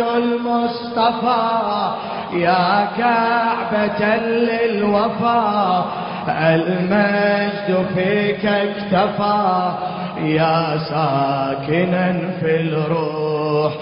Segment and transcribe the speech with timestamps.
[0.00, 1.90] المصطفى
[2.32, 5.84] يا كعبة للوفا
[6.28, 9.72] المجد فيك اكتفى
[10.22, 13.72] يا ساكنا في الروح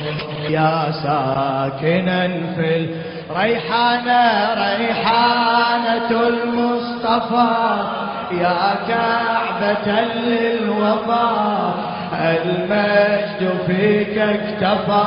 [0.51, 2.89] يا ساكنا في
[3.41, 7.55] ريحانة ريحانة المصطفى
[8.33, 11.75] يا كعبة للوفا
[12.23, 15.07] المجد فيك اكتفى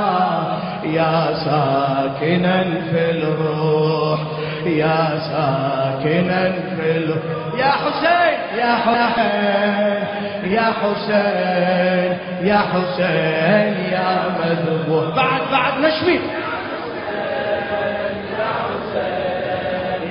[0.93, 4.19] يا ساكنا في الروح
[4.65, 7.23] يا ساكنا في الروح.
[7.59, 10.07] يا حسين يا حسين
[10.53, 12.17] يا حسين
[12.47, 15.15] يا حسين يا مذبوح.
[15.15, 16.19] بعد بعد نشوي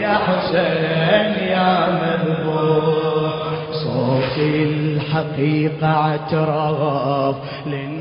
[0.01, 3.33] يا حسين يا مذبوح.
[3.73, 7.98] صوتي الحقيقة اعتراف للناس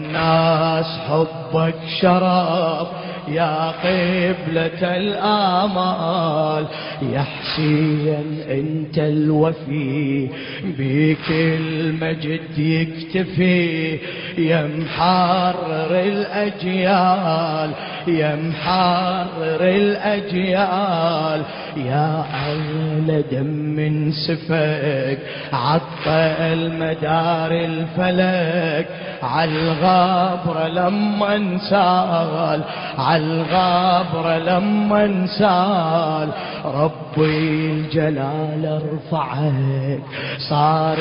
[1.07, 2.87] حبك شرف
[3.27, 6.65] يا قبلة الآمال.
[7.13, 10.29] يا حسين أنت الوفي
[10.63, 13.99] بك المجد يكتفي.
[14.37, 17.71] يا محرر الأجيال
[18.07, 21.41] يا محرر الأجيال
[21.77, 25.17] يا أغلى دم سفك
[25.53, 28.87] عطل مدار الفلك
[29.23, 32.61] عالغابرة لما انسال
[32.97, 36.29] عالغابرة لما انسال
[36.65, 40.01] ربي الجلال ارفعك
[40.49, 40.97] صار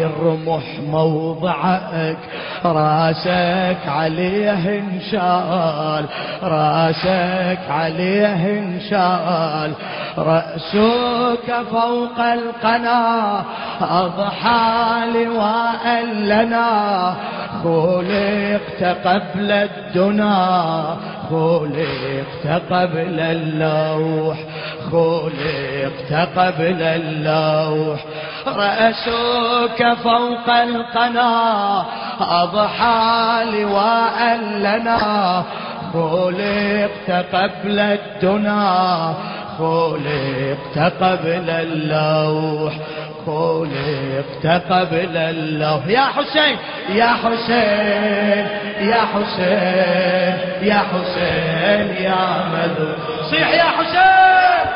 [0.00, 2.18] الرمح موضعك.
[2.64, 6.04] راسك عليه انشال
[6.42, 9.72] راسك عليه انشال.
[10.18, 13.42] رأسك فوق القنا
[13.80, 17.14] أضحى لواء لنا.
[17.64, 20.96] خلقت قبل الدنا
[21.30, 24.38] خلقت قبل اللوح
[24.92, 28.04] خلقت قبل اللوح.
[28.46, 31.84] رأسك فوق القنا
[32.20, 35.44] أضحى لواء لنا.
[35.92, 39.14] خلقت قبل الدنا
[39.58, 42.74] خلقت قبل اللوح.
[43.26, 45.82] خلقت قبل الله.
[45.88, 46.56] يا حسين
[46.88, 48.46] يا حسين
[48.80, 52.92] يا حسين يا حسين يا مذو
[53.30, 54.66] صيح يا حسين.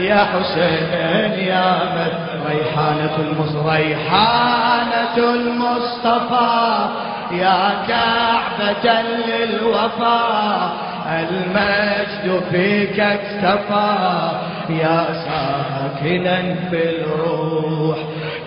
[0.00, 2.14] يا حسين يا مذ
[2.50, 6.88] ريحانة المصطفى ريحانة المصطفى.
[7.32, 10.72] يا كعبة للوفا
[11.06, 14.30] المجد فيك اكتفى.
[14.70, 17.98] يا ساكنا في الروح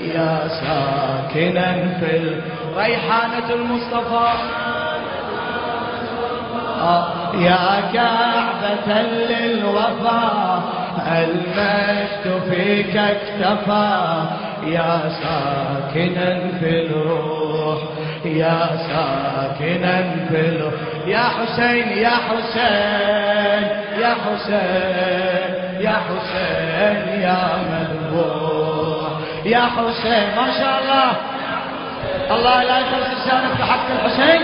[0.01, 2.41] يا ساكنا في ال...
[2.77, 4.29] ريحانة المصطفى.
[6.81, 10.61] آه، يا كعبة للوفا
[11.11, 14.23] المجد فيك اكتفى.
[14.67, 17.79] يا ساكنا في الروح
[18.25, 20.73] يا ساكنا في الروح
[21.07, 23.67] يا حسين يا حسين
[24.01, 25.52] يا حسين.
[25.83, 27.39] يا حسين يا
[27.71, 29.11] مذبوح
[29.45, 31.09] يا حسين ما شاء الله.
[32.35, 34.41] الله لا يخلص لسانك بحق الحسين.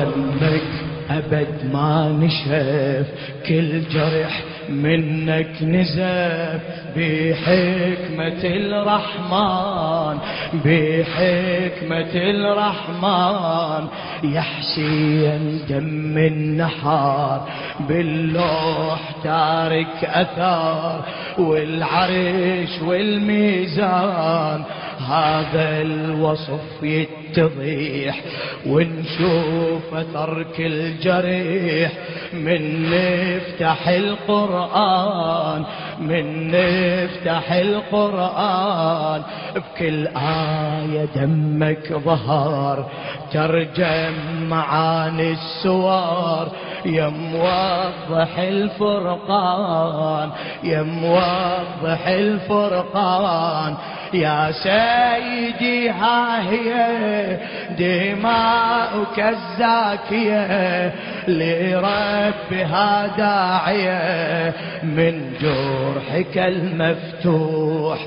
[0.00, 0.62] دمك
[1.10, 3.06] أبد ما نشف
[3.48, 6.62] كل جرح منك نزف.
[6.96, 10.18] بحكمة الرحمن
[10.64, 13.88] بحكمة الرحمن.
[14.22, 17.48] يا حسين دم النحار
[17.88, 21.04] باللوح تارك أثار
[21.38, 24.64] والعرش والميزان.
[25.08, 26.82] هذا الوصف
[27.32, 28.20] يتضيح
[28.66, 31.92] ونشوف ترك الجريح
[32.32, 35.64] من نفتح القرآن
[35.98, 39.22] من نفتح القرآن.
[39.54, 42.90] بكل آية دمك ظهر
[43.32, 44.14] ترجم
[44.48, 46.48] معاني السوار.
[46.84, 50.30] يا موضح الفرقان
[50.64, 53.74] يا موضح الفرقان.
[54.14, 56.72] يا سيدي ها هي
[57.78, 60.92] دماؤك الزاكية
[61.28, 67.98] لربها داعية من جرحك المفتوح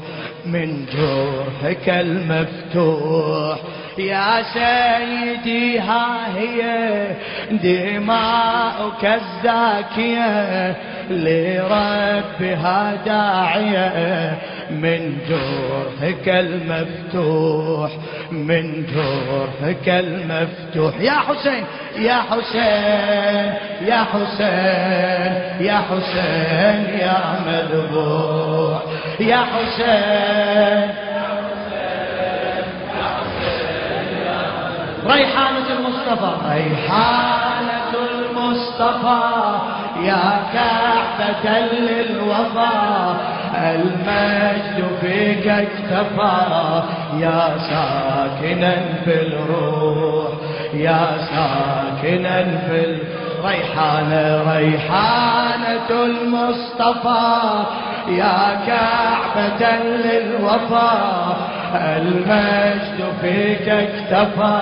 [0.46, 3.58] من جرحك المفتوح.
[3.98, 6.62] يا سيدي ها هي
[7.52, 10.76] دماؤك الزاكية
[11.10, 14.38] لربها داعية
[14.70, 17.92] من جرحك المفتوح
[18.32, 21.00] من جرحك المفتوح.
[21.00, 21.66] يا حسين
[21.96, 23.54] يا حسين
[23.88, 28.82] يا حسين يا حسين يا مذبوح.
[29.20, 30.92] يا حسين.
[35.06, 39.26] ريحانة المصطفى ريحانة المصطفى.
[40.04, 43.16] يا كعبة للوفا
[43.56, 46.82] المجد فيك اكتفى
[47.20, 48.76] يا ساكنا
[49.06, 50.32] في الروح
[50.74, 57.64] يا ساكنا في الريحانة ريحانة المصطفى.
[58.08, 61.38] يا كعبة للوفا
[61.98, 64.60] المجد فيك اكتفى.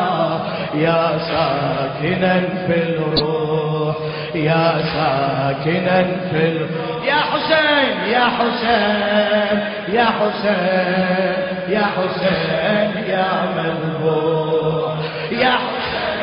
[0.75, 3.95] يا ساكنا في الروح
[4.35, 7.05] يا ساكنا في الروح.
[7.05, 9.59] يا حسين يا حسين
[9.95, 11.35] يا حسين
[11.69, 13.27] يا حسين يا
[13.57, 14.93] منبوح
[15.31, 16.13] يا حسين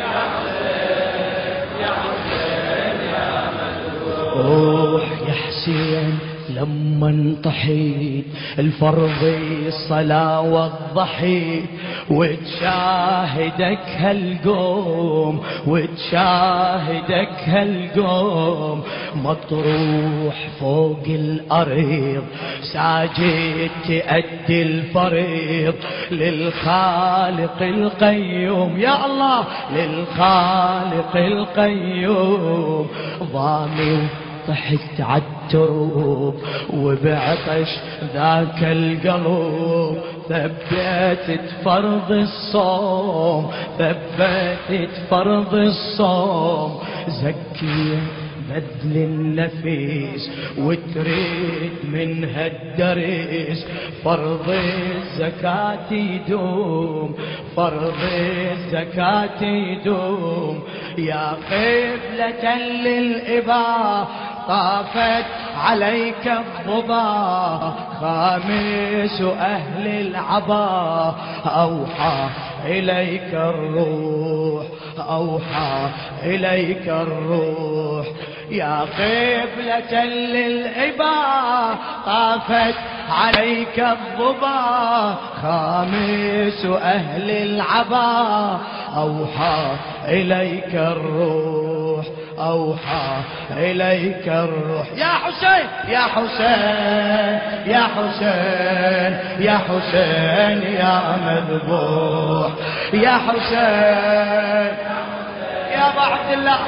[0.00, 3.26] يا حسين يا حسين يا
[4.36, 6.18] روح يا حسين.
[6.56, 8.24] لما انطحيت
[8.58, 9.22] الفرض
[9.66, 11.62] الصلاة والضحي
[12.10, 18.82] وتشاهدك هالقوم وتشاهدك هالقوم.
[19.14, 22.24] مطروح فوق الأرض
[22.72, 25.74] ساجد تأدي الفريض
[26.10, 29.44] للخالق القيوم يا الله
[29.76, 32.88] للخالق القيوم.
[33.32, 34.08] ضامي
[34.48, 35.00] طحت
[35.54, 36.34] عالتروب
[36.74, 37.68] وبعطش
[38.14, 46.78] ذاك القلب ثبتت فرض الصوم ثبتت فرض الصوم.
[47.08, 47.98] زكية
[48.50, 53.66] بدل النفيس وتريد منها الدرس
[54.04, 57.14] فرض الزكاة يدوم
[57.56, 58.00] فرض
[58.52, 60.62] الزكاة يدوم.
[60.98, 64.08] يا قبلة للإباء
[64.48, 65.26] طافت
[65.56, 71.14] عليك الضبا خامس أهل العبا.
[71.46, 72.28] أوحى
[72.66, 74.66] إليك الروح
[74.98, 75.88] أوحى
[76.22, 78.06] إليك الروح.
[78.50, 81.14] يا قبلة للعبا
[82.06, 82.74] طافت
[83.10, 88.58] عليك الضبا خامس أهل العبا.
[88.96, 89.76] أوحى
[90.08, 91.71] إليك الروح.
[92.38, 93.22] أوحى
[93.56, 94.86] إليك الروح.
[94.96, 102.50] يا حسين يا حسين يا حسين يا حسين يا مذبوح.
[102.92, 104.76] يا حسين
[105.72, 106.58] يا أبا عبد الله.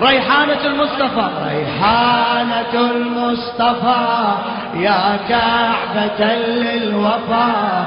[0.00, 1.28] ريحانة المصطفى.
[1.48, 4.34] ريحانة المصطفى
[4.74, 7.86] يا كعبة للوفا.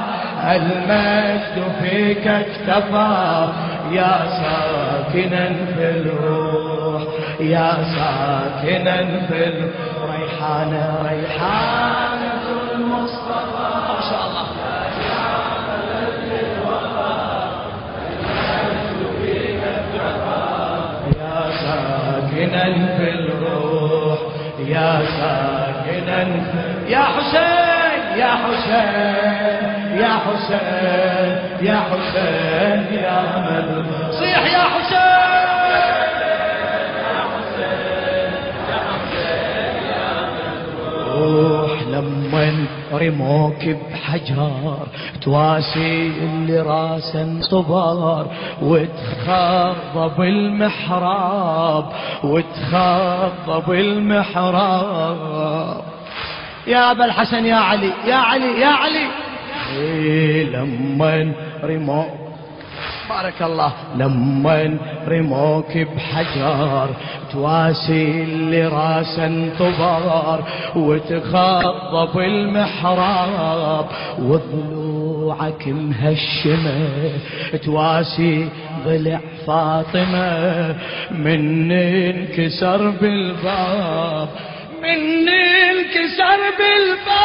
[0.52, 3.48] المجد فيك اكتفى.
[3.90, 7.02] يا ساكنا في الروح
[7.40, 8.96] يا ساكنا
[9.28, 9.74] في الروح.
[10.20, 12.42] ريحانة ريحانة
[12.74, 13.68] المصطفى.
[13.88, 14.44] ما شاء الله.
[21.20, 22.64] يا ساكنا
[22.96, 24.18] في الروح
[24.58, 26.26] يا ساكنا
[26.88, 29.53] يا حسين يا حسين.
[30.00, 35.04] يا حسين يا حسين يا من صيح يا حسين
[41.14, 44.76] روح لما رموك بحجر
[45.22, 48.26] تواسي اللي راسا صبار
[48.62, 51.84] وتخضب المحراب
[52.24, 55.16] وتخضب المحراب
[56.66, 59.06] يا أبا الحسن يا علي يا علي يا علي.
[60.52, 61.32] لما
[61.64, 62.06] رموك
[63.08, 63.72] بارك الله.
[63.96, 64.78] لما
[65.08, 66.88] رموك بحجر
[67.32, 70.44] تواسي اللي راسا طبار
[70.76, 73.86] وتخضب المحراب.
[74.18, 76.88] وضلوعك مهشمة.
[77.64, 78.48] تواسي
[78.84, 80.76] ضلع فاطمة.
[81.10, 84.28] من انكسر بالباب.
[84.82, 87.23] من انكسر بالباب.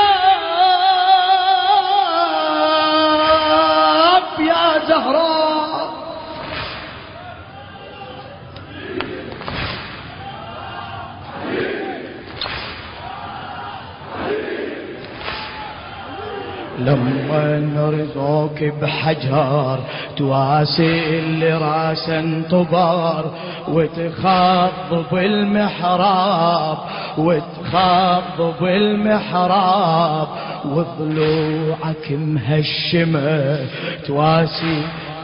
[17.90, 19.80] لما رزوك بحجر
[20.18, 23.26] تواسي اللي راسا طبار
[23.68, 24.72] وتخاض
[25.12, 26.78] بالمحراب
[27.18, 30.28] وتخاض بالمحراب
[30.66, 33.60] وضلوعك مهشمة
[34.08, 34.82] تواسي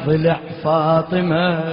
[0.07, 1.63] ضلع فاطمة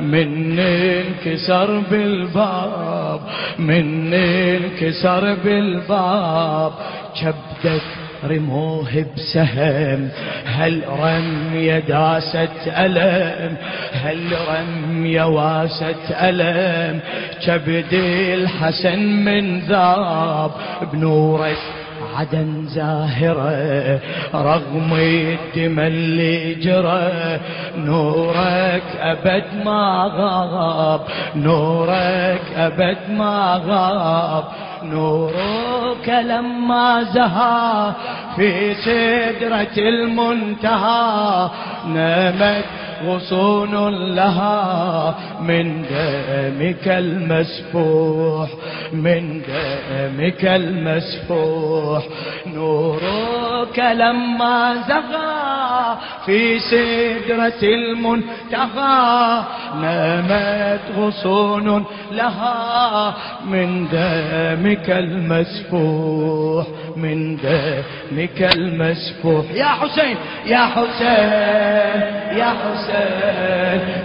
[0.00, 3.20] من انكسر بالباب
[3.58, 6.72] من انكسر بالباب
[7.20, 7.82] كبدك
[8.24, 10.08] رموه بسهم
[10.46, 13.56] هل رمي داست ألم؟
[13.92, 17.00] هل رمي واست ألم؟
[17.46, 17.92] كبد
[18.34, 20.50] الحسن من ذاب
[20.92, 21.81] بنورك
[22.16, 24.00] عدن زاهرة
[24.34, 27.40] رغم الدم اللي جرى.
[27.76, 31.00] نورك أبد ما غاب
[31.36, 34.44] نورك أبد ما غاب.
[34.82, 37.94] نورك لما زها
[38.36, 41.50] في سدرة المنتهى.
[41.86, 42.64] نمت
[43.06, 48.48] غصون لها من دمك المسفوح
[48.92, 52.02] من دمك المسفوح.
[52.46, 59.42] نورك لما زغى في سدرة المنتهى
[59.80, 63.14] نامت غصون لها
[63.46, 66.66] من دمك المسفوح
[66.96, 69.44] من دمك المسفوح.
[69.54, 70.16] يا حسين
[70.46, 72.00] يا حسين
[72.38, 72.91] يا حسين.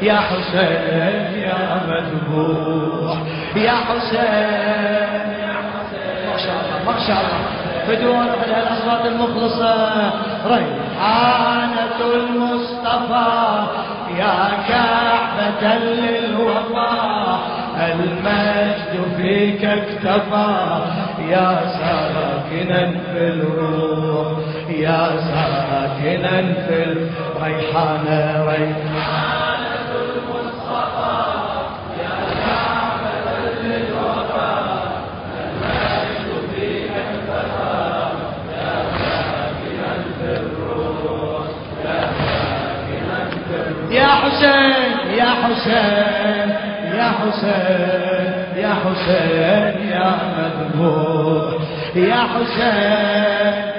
[0.01, 3.17] يا حسين يا مذبوح
[3.55, 5.27] يا حسين
[6.27, 7.41] ما شاء الله ما شاء الله.
[7.89, 10.11] بدون الأصوات المخلصة.
[10.45, 13.65] ريحانة المصطفى
[14.17, 14.37] يا
[14.69, 17.39] كعبة للوفا.
[17.77, 20.81] المجد فيك اكتفى
[21.29, 24.36] يا ساكنا في الروح.
[24.69, 29.37] يا ساكنا في الريحانة ريحانة
[43.91, 46.49] يا حسين يا حسين
[46.97, 51.61] يا حسين يا حسين يا مذبوح
[51.95, 53.76] يا حسين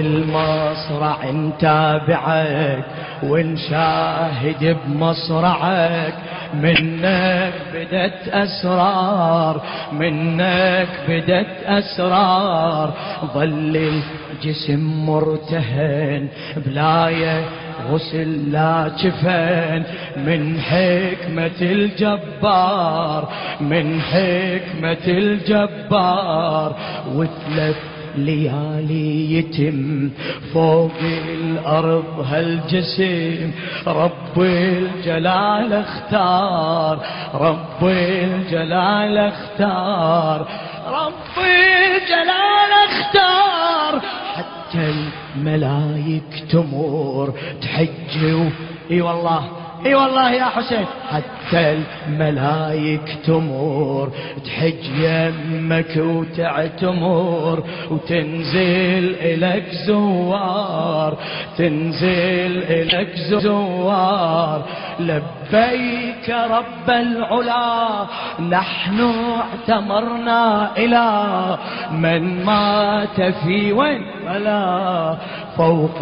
[0.00, 2.84] بالمصرع نتابعك
[3.22, 6.14] ونشاهد بمصرعك
[6.54, 12.92] منك بدت أسرار منك بدت أسرار.
[13.34, 14.00] ظل
[14.32, 17.44] الجسم مرتهن بلاية
[17.90, 19.82] غسل لا جفن
[20.16, 23.28] من حكمة الجبار
[23.60, 26.76] من حكمة الجبار.
[27.14, 30.10] وثلاث ليالي يتم
[30.54, 30.92] فوق
[31.34, 33.50] الأرض هالجسم
[33.86, 36.98] رب الجلال اختار؟
[37.34, 40.48] رب الجلال اختار.
[40.88, 44.00] رب الجلال اختار.
[44.34, 44.94] حتى
[45.36, 48.50] الملايك تمور تحج.
[48.90, 50.86] إي والله إي والله يا حسين.
[51.10, 54.12] حتى الملايك تمور
[54.44, 61.16] تحج يمك وتعتمر وتنزل الك زوار
[61.58, 64.62] تنزل الك زوار.
[65.00, 68.06] لبيك رب العلا
[68.50, 71.58] نحن اعتمرنا إلى
[71.92, 75.16] من مات في وين بلا
[75.56, 75.98] فوق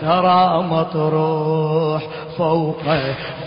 [0.00, 2.02] ثرى مطروح
[2.38, 2.82] فوق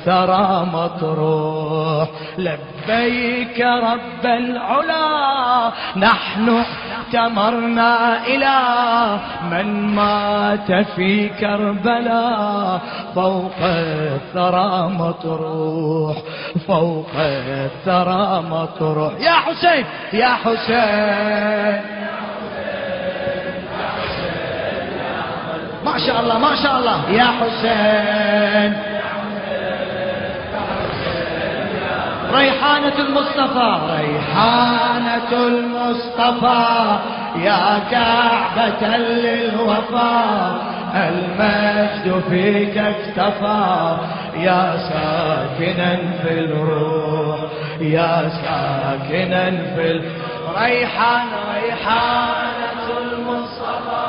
[0.06, 2.08] ثرى مطروح.
[2.38, 6.64] لبيك رب العلا نحن
[7.14, 8.58] اعتمرنا إلى
[9.52, 12.82] من مات في كربلاء
[13.16, 16.18] فوق الثرى مطروح
[16.68, 19.14] فوق الثرى مطروح.
[19.20, 22.00] يا حسين يا حسين.
[26.08, 28.74] شاء الله ما شاء الله يا حسين.
[32.34, 33.80] ريحانة المصطفى.
[34.00, 36.98] ريحانة المصطفى
[37.36, 40.62] يا كعبة للوفا
[40.96, 43.98] المجد فيك اكتفى
[44.36, 47.40] يا ساكنا في الروح
[47.82, 50.04] يا ساكنا في ال...
[50.62, 54.09] ريحان ريحانة المصطفى.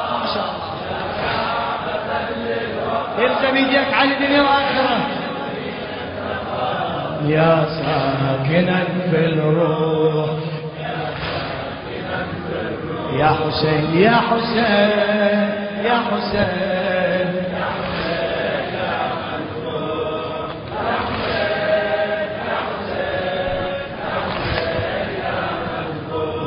[3.21, 4.99] يلزم يديك على الدنيا واخره
[7.27, 10.31] يا ساكنا في الروح.
[13.13, 15.51] يا حسين يا حسين
[15.85, 17.41] يا حسين.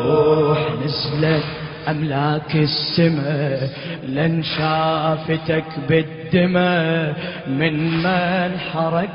[0.05, 1.43] روح نزلت
[1.87, 3.69] أملاك السماء
[4.07, 7.15] لن شافتك بالدماء
[7.47, 7.73] من
[8.03, 9.09] منحرك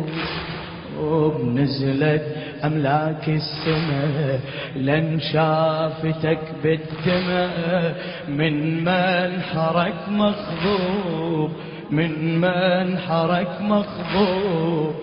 [0.00, 2.22] مخضوب نزلت
[2.64, 4.40] أملاك السماء
[4.76, 7.94] لن شافتك بالدماء
[8.28, 11.50] من منحرك مخضوب
[11.90, 14.94] من منحرك مخضوب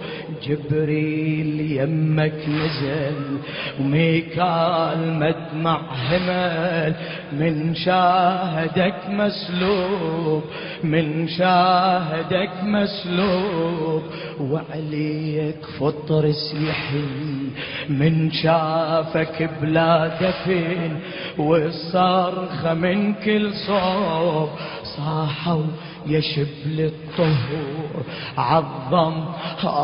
[0.43, 3.37] جبريل يمك نزل
[3.79, 6.93] وميكال مدمع همل
[7.33, 10.43] من شاهدك مسلوب
[10.83, 14.03] من شاهدك مسلوب
[14.39, 17.51] وعليك فطر سيحي
[17.89, 20.91] من شافك بلا دفن
[21.37, 24.49] والصرخة من كل صوب
[24.97, 25.63] صاحوا
[26.05, 28.03] يا شبل الطهور
[28.37, 29.13] عظم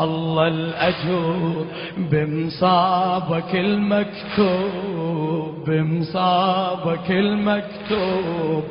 [0.02, 1.66] الله الأجور
[1.98, 5.43] بمصابك المكتوب.
[5.66, 8.64] بمصابك المكتوب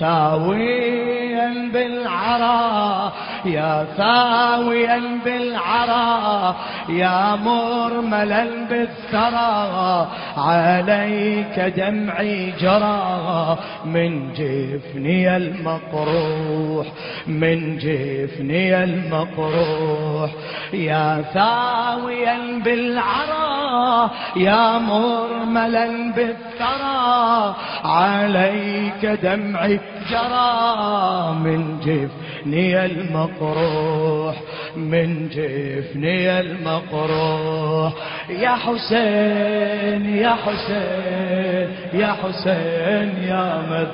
[0.00, 3.12] ثاويا بالعرى
[3.44, 6.54] يا ثاويا بالعرى
[6.88, 10.08] يا مرملا بالثرى.
[10.36, 16.86] عليك دمعي جرى من جفني المقروح
[17.26, 20.30] من جفني المقروح.
[20.72, 27.54] يا ثاويا بالعرى يا مرملا بالثرى
[27.84, 29.80] عليك دمعي
[30.10, 34.36] جرى من جفني المقروح
[34.76, 37.92] من جفني المقروح.
[38.28, 43.90] يا حسين يا حسين يا حسين يا مد.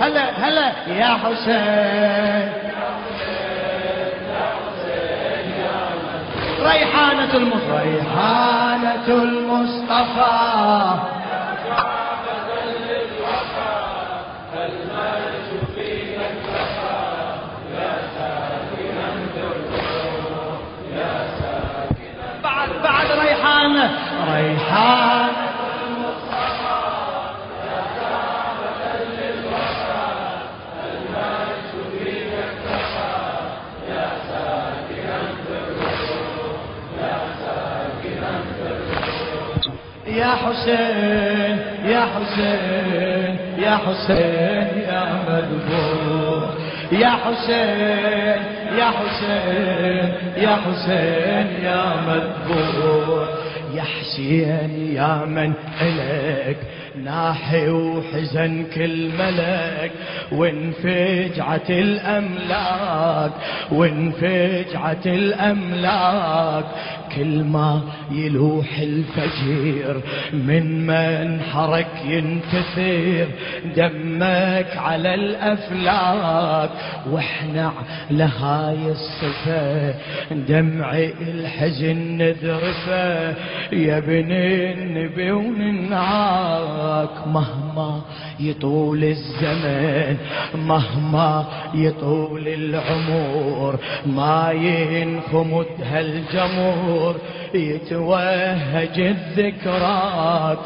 [0.00, 0.72] هلا هلا.
[0.88, 2.52] يا حسين
[6.62, 7.82] ريحانة المصطفى.
[7.84, 10.36] ريحانة المصطفى.
[24.28, 25.46] ريحانة
[40.06, 46.50] يا حسين يا حسين يا حسين يا مذبوح
[46.92, 48.42] يا حسين
[48.78, 53.28] يا حسين يا حسين يا مذبوح
[53.76, 56.58] يا حسين يا من إليك.
[57.04, 59.90] ناحي وحزن كل ملك
[60.32, 63.30] وانفجعت الأملاك
[63.72, 66.64] وانفجعت الأملاك.
[67.16, 67.80] كل ما
[68.12, 70.00] يلوح الفجير
[70.32, 73.26] من منحرك ينتثر
[73.76, 76.70] دمك على الأفلاك.
[77.10, 77.72] وإحنا
[78.10, 79.94] على هاي الصفة
[80.30, 83.34] دمعي الحزن نذرفه.
[83.72, 85.32] يا ابن النبي
[86.86, 88.00] وننعاك مهما
[88.40, 90.16] يطول الزمن
[90.54, 91.44] مهما
[91.74, 97.16] يطول العمر ما ينخمد هالجمهور.
[97.54, 100.58] يتوهج الذكراك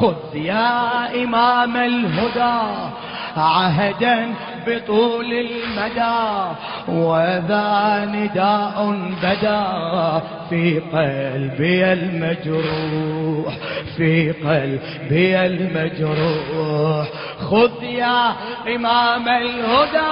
[0.00, 2.90] خذ يا إمام الهدى.
[3.38, 4.34] عهدا
[4.66, 6.54] بطول المدى
[6.88, 13.54] وذا نداء بدا في قلبي المجروح
[13.96, 17.06] في قلبي المجروح.
[17.50, 18.32] خذ يا
[18.76, 20.08] إمام الهدى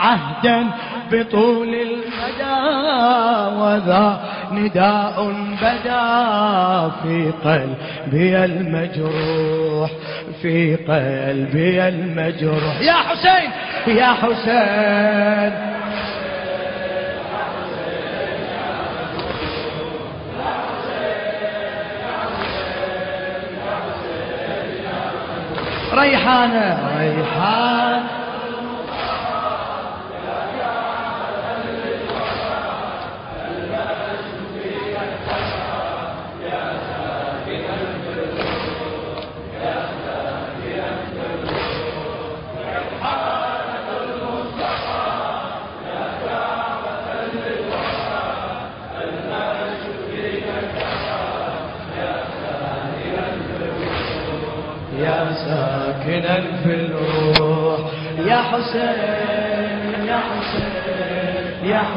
[0.00, 0.66] عهدا
[1.12, 2.56] بطول المدى
[3.60, 4.20] وذا
[4.52, 9.90] نداء بدا في قلبي المجروح
[10.42, 12.80] في قلبي المجروح.
[12.80, 13.50] يا حسين
[13.96, 15.66] يا حسين.
[25.94, 28.02] ريحانة ريحان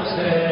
[0.10, 0.49] حسين